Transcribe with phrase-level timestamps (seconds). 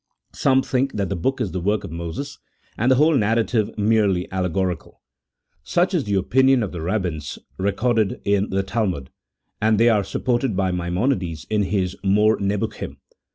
[0.33, 2.39] Some think that the book is the work of Moses,
[2.75, 4.99] and the whole narrative m.erely allegorical.
[5.61, 9.11] Such is the opinion of the Eabbins recorded in the Talmud,
[9.61, 12.97] and they are supported by Maimonides in his" More Nebuchim."